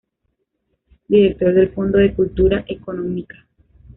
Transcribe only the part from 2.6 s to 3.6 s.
Económica.